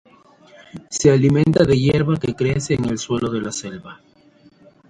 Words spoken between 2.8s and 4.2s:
el suelo de la selva.